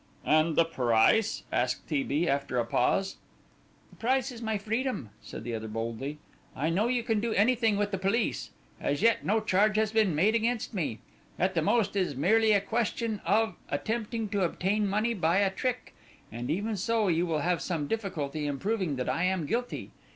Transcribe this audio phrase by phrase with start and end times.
[0.25, 2.01] "And the price?" asked T.
[2.03, 2.27] B.
[2.27, 3.17] after a pause.
[3.91, 6.17] "The price is my freedom," said the other boldly.
[6.55, 8.49] "I know you can do anything with the police.
[8.79, 11.01] As yet, no charge has been made against me.
[11.37, 15.51] At the most, it is merely a question of attempting to obtain money by a
[15.51, 15.93] trick
[16.31, 19.91] and even so you will have some difficulty in proving that I am guilty.